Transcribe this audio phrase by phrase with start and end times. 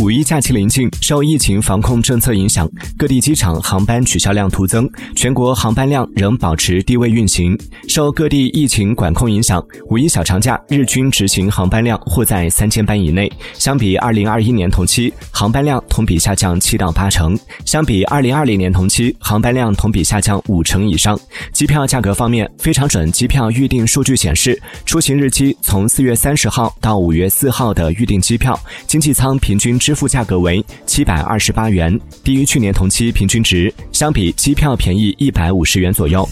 [0.00, 7.58] 五一假期临近，受疫情防控政策影响，各地机场航班取消量突增，全国航班量仍保持低位运行。
[7.88, 13.30] 受各地疫情管控影响，五一小长假日均执行航班量或在三千班以内。
[13.54, 17.34] 相比二零二一年同期，航班量同比下降七到八成；
[17.64, 21.18] 相比二零二零年同期，航班量同比下降五成以上。
[21.52, 24.56] 机票价格方面，非常准机票预订数据显示，
[24.86, 28.56] 出行日期从四月三十号到五月四号的预订机票，
[28.86, 29.76] 经济舱平均。
[29.88, 36.28] 支付价格为七百二十八元，低于去年同期平均值，相比机票便宜一百五十元左右。